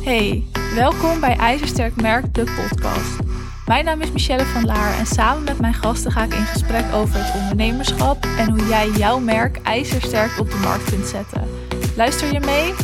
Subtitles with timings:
[0.00, 3.18] Hey, welkom bij IJzersterk Merk, de podcast.
[3.66, 6.92] Mijn naam is Michelle van Laar en samen met mijn gasten ga ik in gesprek
[6.92, 11.48] over het ondernemerschap en hoe jij jouw merk ijzersterk op de markt kunt zetten.
[11.96, 12.74] Luister je mee?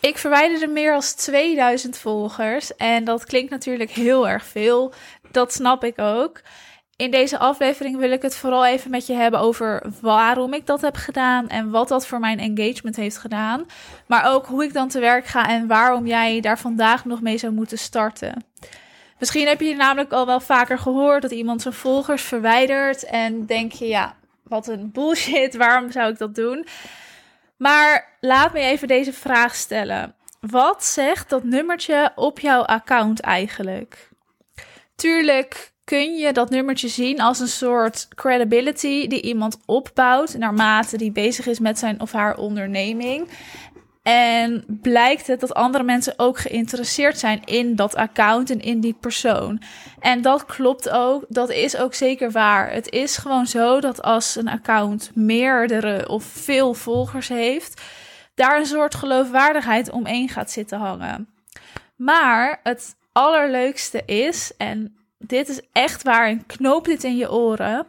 [0.00, 4.92] Ik verwijderde meer dan 2000 volgers en dat klinkt natuurlijk heel erg veel.
[5.30, 6.40] Dat snap ik ook.
[6.96, 10.80] In deze aflevering wil ik het vooral even met je hebben over waarom ik dat
[10.80, 13.66] heb gedaan en wat dat voor mijn engagement heeft gedaan.
[14.06, 17.38] Maar ook hoe ik dan te werk ga en waarom jij daar vandaag nog mee
[17.38, 18.44] zou moeten starten.
[19.18, 23.72] Misschien heb je namelijk al wel vaker gehoord dat iemand zijn volgers verwijdert en denk
[23.72, 26.66] je, ja, wat een bullshit, waarom zou ik dat doen?
[27.56, 30.14] Maar laat me even deze vraag stellen.
[30.40, 34.08] Wat zegt dat nummertje op jouw account eigenlijk?
[34.96, 41.12] Tuurlijk kun je dat nummertje zien als een soort credibility die iemand opbouwt naarmate die
[41.12, 43.28] bezig is met zijn of haar onderneming.
[44.02, 48.96] En blijkt het dat andere mensen ook geïnteresseerd zijn in dat account en in die
[49.00, 49.62] persoon.
[50.00, 52.72] En dat klopt ook, dat is ook zeker waar.
[52.72, 57.82] Het is gewoon zo dat als een account meerdere of veel volgers heeft,
[58.34, 61.28] daar een soort geloofwaardigheid omheen gaat zitten hangen.
[61.96, 67.86] Maar het allerleukste is, en dit is echt waar en knoop dit in je oren.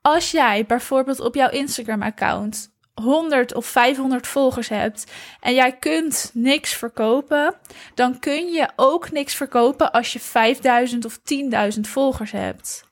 [0.00, 6.74] Als jij bijvoorbeeld op jouw Instagram-account 100 of 500 volgers hebt en jij kunt niks
[6.74, 7.54] verkopen,
[7.94, 11.18] dan kun je ook niks verkopen als je 5000 of
[11.74, 12.90] 10.000 volgers hebt.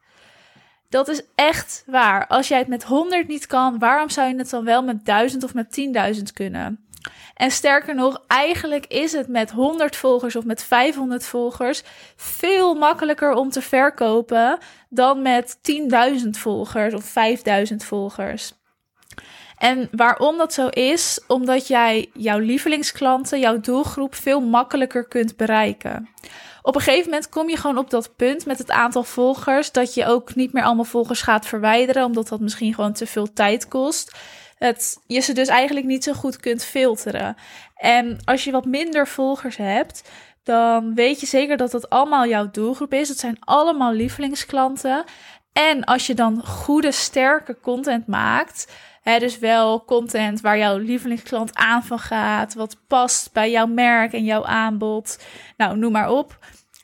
[0.88, 2.27] Dat is echt waar.
[2.27, 5.44] Als jij het met 100 niet kan, waarom zou je het dan wel met 1000
[5.44, 5.80] of met
[6.16, 6.88] 10.000 kunnen?
[7.34, 11.83] En sterker nog, eigenlijk is het met 100 volgers of met 500 volgers
[12.17, 15.59] veel makkelijker om te verkopen dan met
[16.23, 17.15] 10.000 volgers of
[17.70, 18.53] 5.000 volgers.
[19.57, 26.09] En waarom dat zo is, omdat jij jouw lievelingsklanten, jouw doelgroep veel makkelijker kunt bereiken.
[26.62, 29.95] Op een gegeven moment kom je gewoon op dat punt met het aantal volgers dat
[29.95, 33.69] je ook niet meer allemaal volgers gaat verwijderen, omdat dat misschien gewoon te veel tijd
[33.69, 34.17] kost
[34.61, 37.37] het, je ze dus eigenlijk niet zo goed kunt filteren.
[37.77, 40.11] En als je wat minder volgers hebt,
[40.43, 43.09] dan weet je zeker dat dat allemaal jouw doelgroep is.
[43.09, 45.05] Het zijn allemaal lievelingsklanten.
[45.53, 48.73] En als je dan goede, sterke content maakt,
[49.03, 54.13] hè, dus wel content waar jouw lievelingsklant aan van gaat, wat past bij jouw merk
[54.13, 55.19] en jouw aanbod,
[55.57, 56.39] nou noem maar op,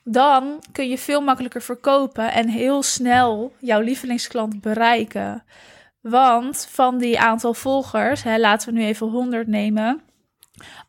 [0.05, 5.45] dan kun je veel makkelijker verkopen en heel snel jouw lievelingsklant bereiken.
[6.09, 10.03] Want van die aantal volgers, hè, laten we nu even 100 nemen.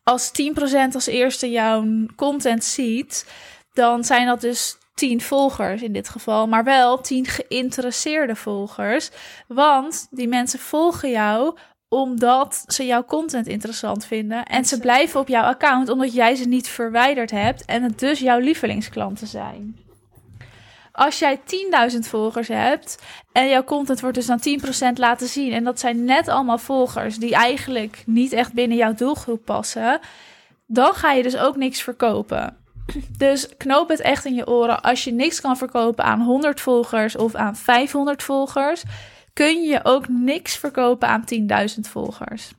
[0.02, 1.84] Als 10% als eerste jouw
[2.16, 3.26] content ziet,
[3.72, 9.10] dan zijn dat dus 10 volgers in dit geval, maar wel 10 geïnteresseerde volgers.
[9.46, 11.58] Want die mensen volgen jou
[11.88, 14.44] omdat ze jouw content interessant vinden.
[14.44, 18.18] En ze blijven op jouw account omdat jij ze niet verwijderd hebt en het dus
[18.18, 19.87] jouw lievelingsklanten zijn.
[20.98, 21.40] Als jij
[21.92, 22.98] 10.000 volgers hebt
[23.32, 24.40] en jouw content wordt dus dan
[24.92, 25.52] 10% laten zien.
[25.52, 30.00] En dat zijn net allemaal volgers die eigenlijk niet echt binnen jouw doelgroep passen.
[30.66, 32.56] Dan ga je dus ook niks verkopen.
[33.16, 34.82] Dus knoop het echt in je oren.
[34.82, 38.82] Als je niks kan verkopen aan 100 volgers of aan 500 volgers,
[39.32, 41.24] kun je ook niks verkopen aan
[41.74, 42.50] 10.000 volgers.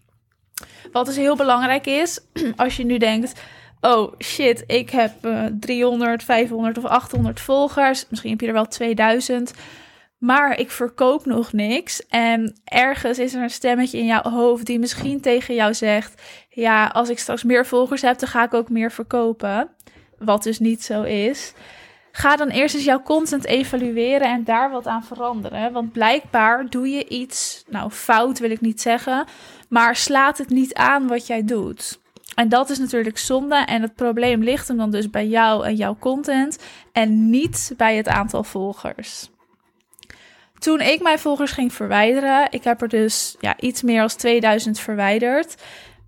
[0.92, 2.20] Wat dus heel belangrijk is,
[2.56, 3.42] als je nu denkt
[3.82, 8.06] oh shit, ik heb uh, 300, 500 of 800 volgers.
[8.10, 9.54] Misschien heb je er wel 2000.
[10.18, 12.08] Maar ik verkoop nog niks.
[12.08, 16.88] En ergens is er een stemmetje in jouw hoofd die misschien tegen jou zegt: Ja,
[16.88, 19.70] als ik straks meer volgers heb, dan ga ik ook meer verkopen.
[20.18, 21.54] Wat dus niet zo is.
[22.12, 25.72] Ga dan eerst eens jouw content evalueren en daar wat aan veranderen.
[25.72, 29.26] Want blijkbaar doe je iets, nou fout wil ik niet zeggen,
[29.70, 32.00] maar slaat het niet aan wat jij doet.
[32.36, 33.56] En dat is natuurlijk zonde.
[33.56, 36.58] En het probleem ligt hem dan dus bij jou en jouw content.
[36.92, 39.30] En niet bij het aantal volgers.
[40.60, 44.80] Toen ik mijn volgers ging verwijderen, ik heb er dus ja, iets meer dan 2000
[44.80, 45.56] verwijderd.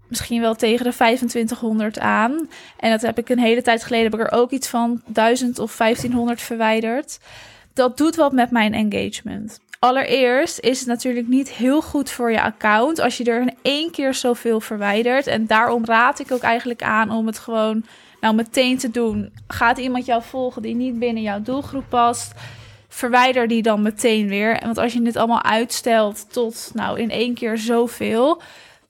[0.07, 2.49] Misschien wel tegen de 2500 aan.
[2.77, 5.59] En dat heb ik een hele tijd geleden, heb ik er ook iets van 1000
[5.59, 7.19] of 1500 verwijderd.
[7.73, 9.59] Dat doet wat met mijn engagement.
[9.83, 13.91] Allereerst is het natuurlijk niet heel goed voor je account als je er in één
[13.91, 15.27] keer zoveel verwijdert.
[15.27, 17.85] En daarom raad ik ook eigenlijk aan om het gewoon
[18.19, 19.33] nou meteen te doen.
[19.47, 22.31] Gaat iemand jou volgen die niet binnen jouw doelgroep past?
[22.87, 24.59] Verwijder die dan meteen weer.
[24.63, 28.41] Want als je dit allemaal uitstelt tot nou in één keer zoveel,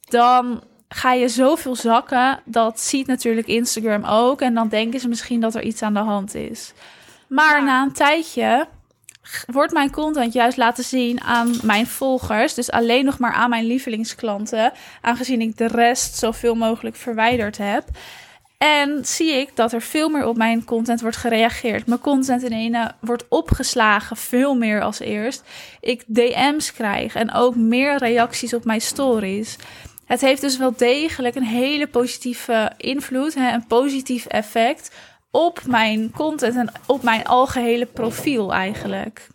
[0.01, 2.39] dan ga je zoveel zakken.
[2.45, 4.41] Dat ziet natuurlijk Instagram ook.
[4.41, 6.73] En dan denken ze misschien dat er iets aan de hand is.
[7.27, 8.67] Maar na een tijdje
[9.45, 12.54] wordt mijn content juist laten zien aan mijn volgers.
[12.54, 14.72] Dus alleen nog maar aan mijn lievelingsklanten.
[15.01, 17.83] Aangezien ik de rest zoveel mogelijk verwijderd heb.
[18.57, 21.88] En zie ik dat er veel meer op mijn content wordt gereageerd.
[21.88, 25.44] Mijn content in ene wordt opgeslagen, veel meer als eerst.
[25.80, 29.57] Ik DM's krijg en ook meer reacties op mijn stories.
[30.06, 34.92] Het heeft dus wel degelijk een hele positieve invloed, hè, een positief effect
[35.31, 39.28] op mijn content en op mijn algehele profiel eigenlijk.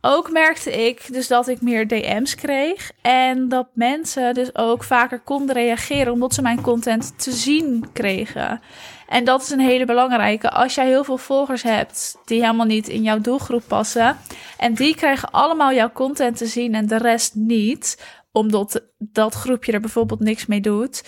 [0.00, 5.20] Ook merkte ik dus dat ik meer DM's kreeg en dat mensen dus ook vaker
[5.20, 8.60] konden reageren omdat ze mijn content te zien kregen.
[9.08, 10.50] En dat is een hele belangrijke.
[10.50, 14.16] Als jij heel veel volgers hebt die helemaal niet in jouw doelgroep passen
[14.58, 19.72] en die krijgen allemaal jouw content te zien en de rest niet, omdat dat groepje
[19.72, 21.02] er bijvoorbeeld niks mee doet,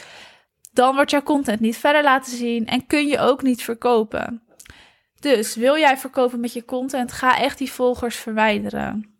[0.74, 4.42] dan wordt jouw content niet verder laten zien en kun je ook niet verkopen.
[5.20, 9.14] Dus wil jij verkopen met je content, ga echt die volgers verwijderen.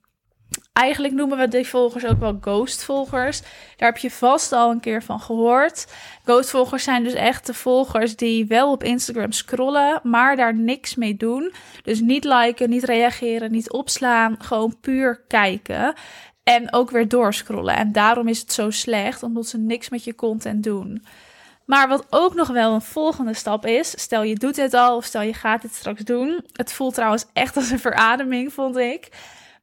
[0.73, 3.41] Eigenlijk noemen we die volgers ook wel ghost-volgers.
[3.77, 5.93] Daar heb je vast al een keer van gehoord.
[6.25, 11.17] Ghost-volgers zijn dus echt de volgers die wel op Instagram scrollen, maar daar niks mee
[11.17, 11.53] doen.
[11.83, 15.95] Dus niet liken, niet reageren, niet opslaan, gewoon puur kijken.
[16.43, 17.77] En ook weer doorscrollen.
[17.77, 21.05] En daarom is het zo slecht, omdat ze niks met je content doen.
[21.66, 25.05] Maar wat ook nog wel een volgende stap is, stel je doet het al of
[25.05, 26.44] stel je gaat het straks doen.
[26.52, 29.08] Het voelt trouwens echt als een verademing, vond ik.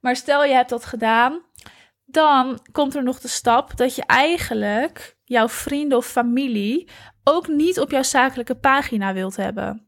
[0.00, 1.40] Maar stel je hebt dat gedaan,
[2.04, 6.88] dan komt er nog de stap dat je eigenlijk jouw vrienden of familie
[7.24, 9.86] ook niet op jouw zakelijke pagina wilt hebben.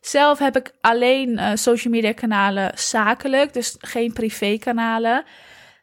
[0.00, 5.24] Zelf heb ik alleen uh, social media kanalen zakelijk, dus geen privé kanalen.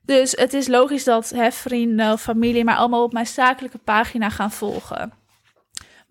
[0.01, 4.51] Dus het is logisch dat hè, vrienden familie maar allemaal op mijn zakelijke pagina gaan
[4.51, 5.22] volgen.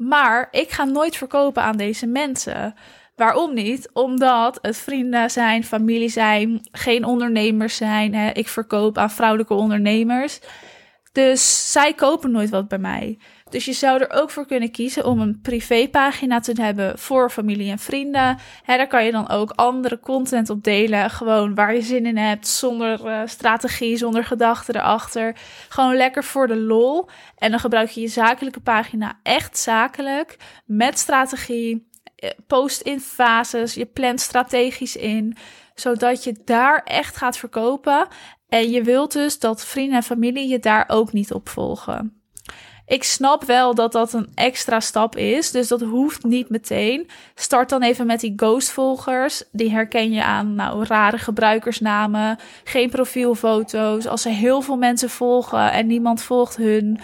[0.09, 2.75] Maar ik ga nooit verkopen aan deze mensen.
[3.17, 3.91] Waarom niet?
[3.93, 8.15] Omdat het vrienden zijn, familie zijn, geen ondernemers zijn.
[8.15, 8.31] Hè?
[8.31, 10.41] Ik verkoop aan vrouwelijke ondernemers.
[11.13, 13.19] Dus zij kopen nooit wat bij mij.
[13.53, 17.71] Dus je zou er ook voor kunnen kiezen om een privépagina te hebben voor familie
[17.71, 18.39] en vrienden.
[18.63, 21.11] Hè, daar kan je dan ook andere content op delen.
[21.11, 25.37] Gewoon waar je zin in hebt, zonder uh, strategie, zonder gedachten erachter.
[25.69, 27.09] Gewoon lekker voor de lol.
[27.37, 31.91] En dan gebruik je je zakelijke pagina echt zakelijk, met strategie.
[32.17, 35.37] Eh, post in fases, je plant strategisch in,
[35.75, 38.07] zodat je daar echt gaat verkopen.
[38.49, 42.22] En je wilt dus dat vrienden en familie je daar ook niet op volgen.
[42.87, 47.09] Ik snap wel dat dat een extra stap is, dus dat hoeft niet meteen.
[47.35, 49.43] Start dan even met die ghost-volgers.
[49.53, 54.07] Die herken je aan nou, rare gebruikersnamen, geen profielfoto's.
[54.07, 57.01] Als ze heel veel mensen volgen en niemand volgt hun.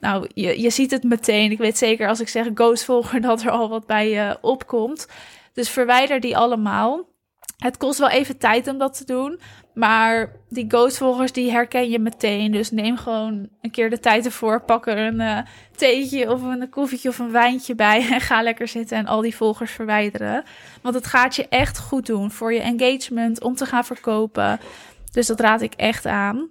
[0.00, 1.50] Nou, je, je ziet het meteen.
[1.50, 5.06] Ik weet zeker als ik zeg ghost-volger dat er al wat bij je opkomt.
[5.52, 7.08] Dus verwijder die allemaal.
[7.56, 9.40] Het kost wel even tijd om dat te doen.
[9.74, 12.52] Maar die ghostvolgers die herken je meteen.
[12.52, 14.62] Dus neem gewoon een keer de tijd ervoor.
[14.62, 15.38] Pak er een uh,
[15.76, 18.06] theetje of een koffietje of een wijntje bij.
[18.12, 20.44] En ga lekker zitten en al die volgers verwijderen.
[20.82, 24.60] Want het gaat je echt goed doen voor je engagement om te gaan verkopen.
[25.12, 26.48] Dus dat raad ik echt aan.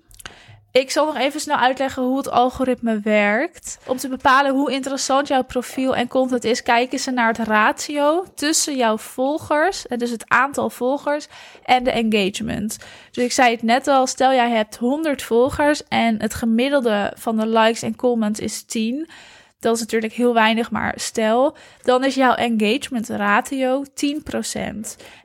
[0.72, 3.80] Ik zal nog even snel uitleggen hoe het algoritme werkt.
[3.88, 8.26] Om te bepalen hoe interessant jouw profiel en content is, kijken ze naar het ratio
[8.36, 11.28] tussen jouw volgers, dus het aantal volgers,
[11.64, 12.78] en de engagement.
[13.12, 17.38] Dus ik zei het net al, stel jij hebt 100 volgers en het gemiddelde van
[17.38, 19.10] de likes en comments is 10.
[19.60, 23.90] Dat is natuurlijk heel weinig, maar stel, dan is jouw engagement ratio 10%.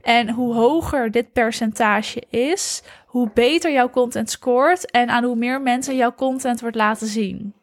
[0.03, 2.83] En hoe hoger dit percentage is,
[3.15, 7.55] hoe beter jouw content scoort en aan hoe meer mensen jouw content wordt laten zien.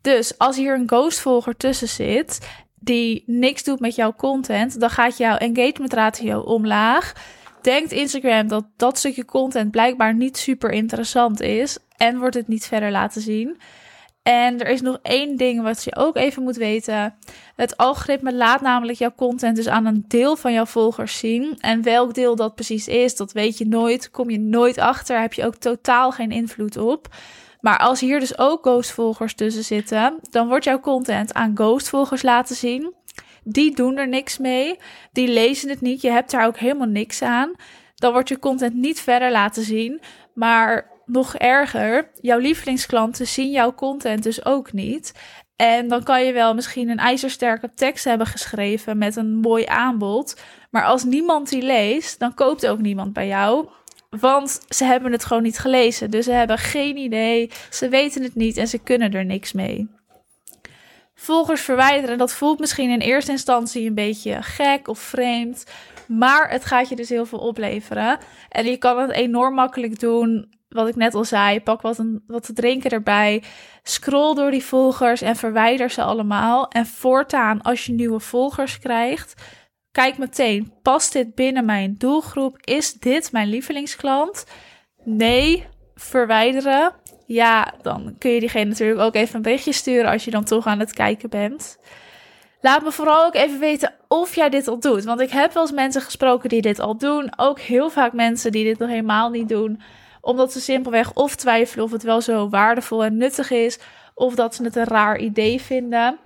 [0.00, 5.16] Dus als hier een ghostvolger tussen zit die niks doet met jouw content, dan gaat
[5.16, 7.12] jouw engagement ratio omlaag.
[7.62, 12.66] Denkt Instagram dat dat stukje content blijkbaar niet super interessant is en wordt het niet
[12.66, 13.58] verder laten zien.
[14.26, 17.14] En er is nog één ding wat je ook even moet weten.
[17.56, 21.56] Het algoritme laat namelijk jouw content dus aan een deel van jouw volgers zien.
[21.58, 24.10] En welk deel dat precies is, dat weet je nooit.
[24.10, 27.08] Kom je nooit achter, heb je ook totaal geen invloed op.
[27.60, 32.56] Maar als hier dus ook ghostvolgers tussen zitten, dan wordt jouw content aan ghostvolgers laten
[32.56, 32.94] zien.
[33.44, 34.78] Die doen er niks mee,
[35.12, 37.52] die lezen het niet, je hebt daar ook helemaal niks aan.
[37.94, 40.00] Dan wordt je content niet verder laten zien,
[40.34, 45.12] maar nog erger, jouw lievelingsklanten zien jouw content dus ook niet.
[45.56, 50.40] En dan kan je wel misschien een ijzersterke tekst hebben geschreven met een mooi aanbod.
[50.70, 53.68] Maar als niemand die leest, dan koopt ook niemand bij jou.
[54.10, 56.10] Want ze hebben het gewoon niet gelezen.
[56.10, 59.88] Dus ze hebben geen idee, ze weten het niet en ze kunnen er niks mee.
[61.14, 65.64] Volgers verwijderen, dat voelt misschien in eerste instantie een beetje gek of vreemd.
[66.08, 68.18] Maar het gaat je dus heel veel opleveren.
[68.48, 70.54] En je kan het enorm makkelijk doen.
[70.68, 73.42] Wat ik net al zei, pak wat, een, wat te drinken erbij.
[73.82, 76.68] Scroll door die volgers en verwijder ze allemaal.
[76.68, 79.42] En voortaan, als je nieuwe volgers krijgt,
[79.92, 82.58] kijk meteen: past dit binnen mijn doelgroep?
[82.60, 84.46] Is dit mijn lievelingsklant?
[85.04, 86.92] Nee, verwijderen.
[87.26, 90.66] Ja, dan kun je diegene natuurlijk ook even een berichtje sturen als je dan toch
[90.66, 91.78] aan het kijken bent.
[92.60, 95.04] Laat me vooral ook even weten of jij dit al doet.
[95.04, 97.32] Want ik heb wel eens mensen gesproken die dit al doen.
[97.38, 99.80] Ook heel vaak mensen die dit nog helemaal niet doen.
[100.26, 103.78] Omdat ze simpelweg of twijfelen of het wel zo waardevol en nuttig is.
[104.14, 106.18] Of dat ze het een raar idee vinden.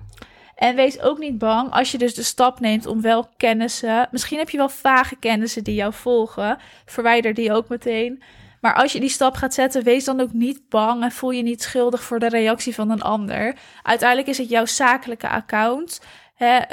[0.54, 4.08] En wees ook niet bang als je dus de stap neemt om wel kennissen.
[4.10, 6.58] Misschien heb je wel vage kennissen die jou volgen.
[6.84, 8.22] Verwijder die ook meteen.
[8.60, 11.42] Maar als je die stap gaat zetten, wees dan ook niet bang en voel je
[11.42, 13.56] niet schuldig voor de reactie van een ander.
[13.82, 16.00] Uiteindelijk is het jouw zakelijke account.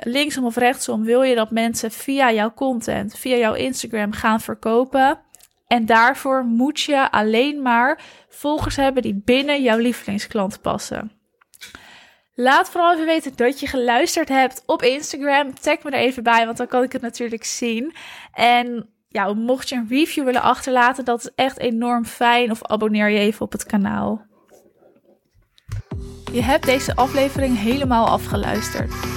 [0.04, 5.20] Linksom of rechtsom wil je dat mensen via jouw content, via jouw Instagram gaan verkopen.
[5.68, 11.12] En daarvoor moet je alleen maar volgers hebben die binnen jouw lievelingsklant passen.
[12.34, 15.54] Laat vooral even weten dat je geluisterd hebt op Instagram.
[15.60, 17.94] Tag me er even bij, want dan kan ik het natuurlijk zien.
[18.34, 22.52] En ja, mocht je een review willen achterlaten, dat is echt enorm fijn.
[22.52, 24.26] Of abonneer je even op het kanaal.
[26.32, 29.17] Je hebt deze aflevering helemaal afgeluisterd.